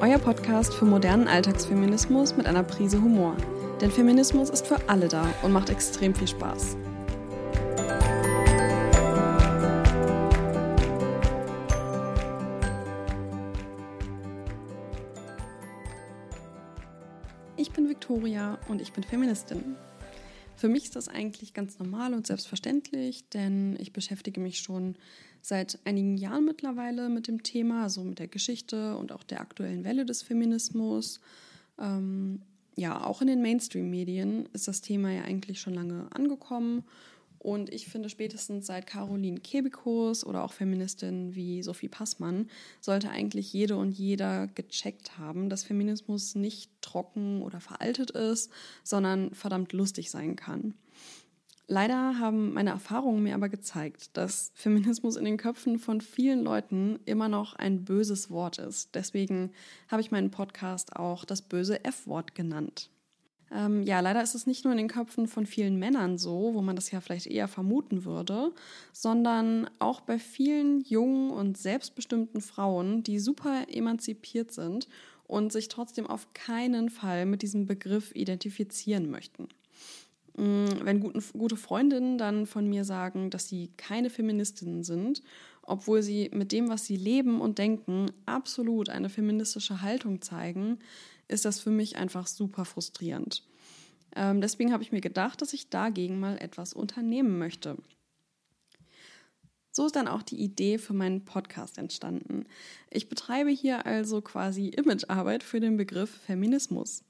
[0.00, 3.34] euer Podcast für modernen Alltagsfeminismus mit einer Prise Humor.
[3.80, 6.76] Denn Feminismus ist für alle da und macht extrem viel Spaß.
[17.56, 19.76] Ich bin Victoria und ich bin Feministin.
[20.58, 24.96] Für mich ist das eigentlich ganz normal und selbstverständlich, denn ich beschäftige mich schon
[25.40, 29.84] seit einigen Jahren mittlerweile mit dem Thema, also mit der Geschichte und auch der aktuellen
[29.84, 31.20] Welle des Feminismus.
[31.78, 32.42] Ähm,
[32.74, 36.82] ja, auch in den Mainstream-Medien ist das Thema ja eigentlich schon lange angekommen.
[37.38, 42.48] Und ich finde, spätestens seit Caroline Kebekus oder auch Feministinnen wie Sophie Passmann
[42.80, 48.50] sollte eigentlich jede und jeder gecheckt haben, dass Feminismus nicht trocken oder veraltet ist,
[48.82, 50.74] sondern verdammt lustig sein kann.
[51.70, 56.98] Leider haben meine Erfahrungen mir aber gezeigt, dass Feminismus in den Köpfen von vielen Leuten
[57.04, 58.94] immer noch ein böses Wort ist.
[58.94, 59.52] Deswegen
[59.88, 62.88] habe ich meinen Podcast auch das böse F-Wort genannt.
[63.50, 66.60] Ähm, ja, leider ist es nicht nur in den Köpfen von vielen Männern so, wo
[66.60, 68.52] man das ja vielleicht eher vermuten würde,
[68.92, 74.88] sondern auch bei vielen jungen und selbstbestimmten Frauen, die super emanzipiert sind
[75.26, 79.48] und sich trotzdem auf keinen Fall mit diesem Begriff identifizieren möchten.
[80.36, 85.22] Mm, wenn guten, gute Freundinnen dann von mir sagen, dass sie keine Feministinnen sind,
[85.62, 90.78] obwohl sie mit dem, was sie leben und denken, absolut eine feministische Haltung zeigen,
[91.28, 93.44] ist das für mich einfach super frustrierend.
[94.16, 97.76] Ähm, deswegen habe ich mir gedacht, dass ich dagegen mal etwas unternehmen möchte.
[99.70, 102.46] So ist dann auch die Idee für meinen Podcast entstanden.
[102.90, 107.04] Ich betreibe hier also quasi Imagearbeit für den Begriff Feminismus.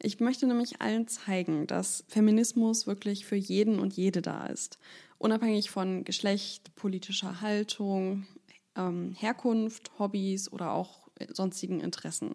[0.00, 4.78] Ich möchte nämlich allen zeigen, dass Feminismus wirklich für jeden und jede da ist.
[5.18, 8.26] Unabhängig von Geschlecht, politischer Haltung,
[8.74, 12.34] ähm, Herkunft, Hobbys oder auch sonstigen Interessen.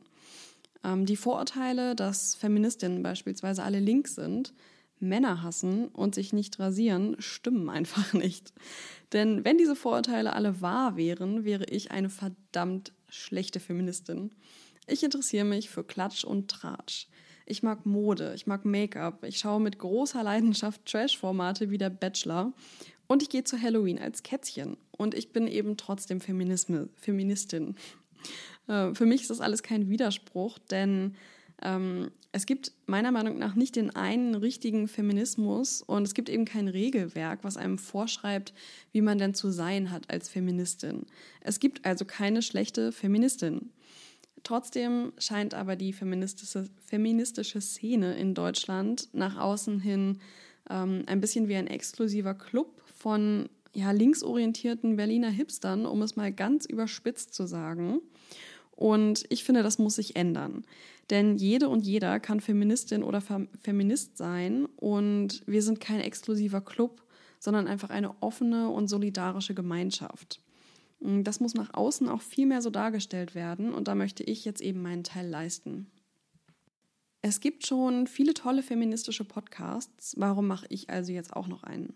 [0.84, 4.54] Ähm, die Vorurteile, dass Feministinnen beispielsweise alle links sind,
[5.00, 8.54] Männer hassen und sich nicht rasieren, stimmen einfach nicht.
[9.12, 14.32] Denn wenn diese Vorurteile alle wahr wären, wäre ich eine verdammt schlechte Feministin.
[14.88, 17.08] Ich interessiere mich für Klatsch und Tratsch.
[17.46, 22.54] Ich mag Mode, ich mag Make-up, ich schaue mit großer Leidenschaft Trash-Formate wie der Bachelor
[23.08, 24.78] und ich gehe zu Halloween als Kätzchen.
[24.92, 27.76] Und ich bin eben trotzdem Feminisme, Feministin.
[28.68, 31.16] Äh, für mich ist das alles kein Widerspruch, denn
[31.62, 36.46] ähm, es gibt meiner Meinung nach nicht den einen richtigen Feminismus und es gibt eben
[36.46, 38.54] kein Regelwerk, was einem vorschreibt,
[38.92, 41.06] wie man denn zu sein hat als Feministin.
[41.42, 43.72] Es gibt also keine schlechte Feministin.
[44.44, 50.20] Trotzdem scheint aber die feministische, feministische Szene in Deutschland nach außen hin
[50.70, 56.32] ähm, ein bisschen wie ein exklusiver Club von ja, linksorientierten Berliner Hipstern, um es mal
[56.32, 58.02] ganz überspitzt zu sagen.
[58.76, 60.66] Und ich finde, das muss sich ändern.
[61.10, 63.22] Denn jede und jeder kann Feministin oder
[63.62, 67.04] Feminist sein und wir sind kein exklusiver Club,
[67.40, 70.40] sondern einfach eine offene und solidarische Gemeinschaft.
[71.02, 74.62] Das muss nach außen auch viel mehr so dargestellt werden und da möchte ich jetzt
[74.62, 75.88] eben meinen Teil leisten.
[77.22, 80.16] Es gibt schon viele tolle feministische Podcasts.
[80.18, 81.94] Warum mache ich also jetzt auch noch einen?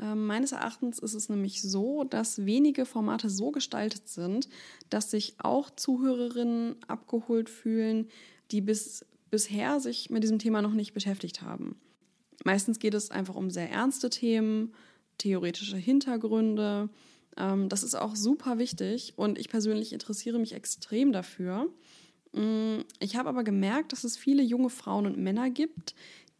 [0.00, 4.48] Ähm, meines Erachtens ist es nämlich so, dass wenige Formate so gestaltet sind,
[4.88, 8.08] dass sich auch Zuhörerinnen abgeholt fühlen,
[8.50, 11.76] die bis, bisher sich mit diesem Thema noch nicht beschäftigt haben.
[12.44, 14.72] Meistens geht es einfach um sehr ernste Themen,
[15.18, 16.88] theoretische Hintergründe.
[17.36, 21.66] Ähm, das ist auch super wichtig und ich persönlich interessiere mich extrem dafür.
[22.32, 25.94] Mm, ich habe aber gemerkt, dass es viele junge Frauen und Männer gibt,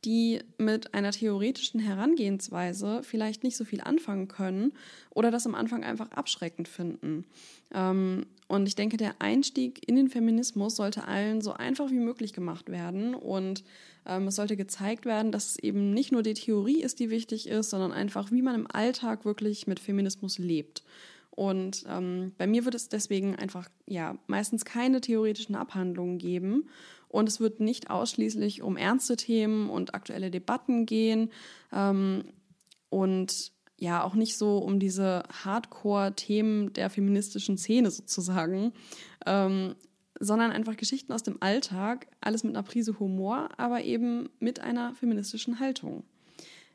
[0.04, 4.72] die mit einer theoretischen Herangehensweise vielleicht nicht so viel anfangen können
[5.10, 7.24] oder das am Anfang einfach abschreckend finden.
[7.74, 12.32] Ähm, und ich denke, der Einstieg in den Feminismus sollte allen so einfach wie möglich
[12.32, 13.62] gemacht werden und
[14.06, 17.48] ähm, es sollte gezeigt werden, dass es eben nicht nur die Theorie ist, die wichtig
[17.48, 20.82] ist, sondern einfach, wie man im Alltag wirklich mit Feminismus lebt.
[21.30, 26.68] Und ähm, bei mir wird es deswegen einfach ja meistens keine theoretischen Abhandlungen geben
[27.10, 31.30] und es wird nicht ausschließlich um ernste Themen und aktuelle Debatten gehen
[31.72, 32.24] ähm,
[32.88, 38.72] und ja auch nicht so um diese Hardcore-Themen der feministischen Szene sozusagen,
[39.26, 39.74] ähm,
[40.20, 44.94] sondern einfach Geschichten aus dem Alltag, alles mit einer Prise Humor, aber eben mit einer
[44.94, 46.04] feministischen Haltung.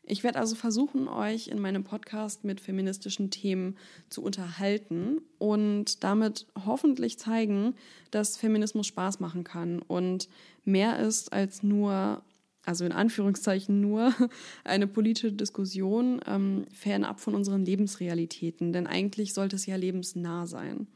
[0.07, 3.75] Ich werde also versuchen, euch in meinem Podcast mit feministischen Themen
[4.09, 7.73] zu unterhalten und damit hoffentlich zeigen,
[8.11, 10.29] dass Feminismus Spaß machen kann und
[10.63, 12.21] mehr ist als nur,
[12.65, 14.13] also in Anführungszeichen nur,
[14.63, 18.73] eine politische Diskussion ähm, fernab von unseren Lebensrealitäten.
[18.73, 20.87] Denn eigentlich sollte es ja lebensnah sein.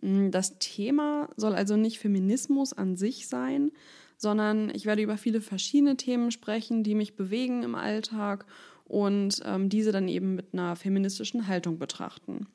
[0.00, 3.72] Mm, das Thema soll also nicht Feminismus an sich sein,
[4.16, 8.46] sondern ich werde über viele verschiedene Themen sprechen, die mich bewegen im Alltag
[8.84, 12.46] und ähm, diese dann eben mit einer feministischen Haltung betrachten.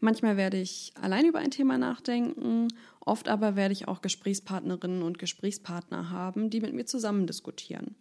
[0.00, 2.68] Manchmal werde ich allein über ein Thema nachdenken,
[3.00, 7.96] oft aber werde ich auch Gesprächspartnerinnen und Gesprächspartner haben, die mit mir zusammen diskutieren.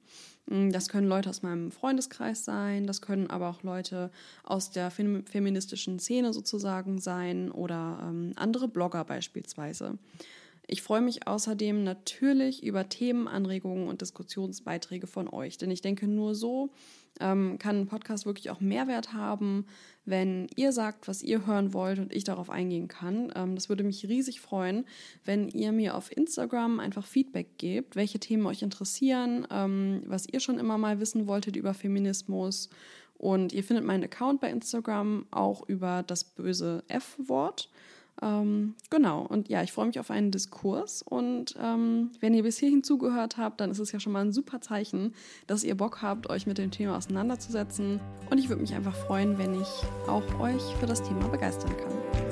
[0.45, 4.11] Mm, das können Leute aus meinem Freundeskreis sein, das können aber auch Leute
[4.43, 9.97] aus der feministischen Szene sozusagen sein oder ähm, andere Blogger beispielsweise.
[10.71, 16.35] Ich freue mich außerdem natürlich über Themenanregungen und Diskussionsbeiträge von euch, denn ich denke, nur
[16.35, 16.69] so
[17.19, 19.65] ähm, kann ein Podcast wirklich auch Mehrwert haben,
[20.05, 23.33] wenn ihr sagt, was ihr hören wollt und ich darauf eingehen kann.
[23.35, 24.85] Ähm, das würde mich riesig freuen,
[25.25, 30.39] wenn ihr mir auf Instagram einfach Feedback gebt, welche Themen euch interessieren, ähm, was ihr
[30.39, 32.69] schon immer mal wissen wolltet über Feminismus.
[33.17, 37.69] Und ihr findet meinen Account bei Instagram auch über das böse F-Wort.
[38.21, 41.01] Ähm, genau, und ja, ich freue mich auf einen Diskurs.
[41.01, 44.33] Und ähm, wenn ihr bis hierhin zugehört habt, dann ist es ja schon mal ein
[44.33, 45.13] super Zeichen,
[45.47, 47.99] dass ihr Bock habt, euch mit dem Thema auseinanderzusetzen.
[48.29, 49.67] Und ich würde mich einfach freuen, wenn ich
[50.07, 52.28] auch euch für das Thema begeistern kann.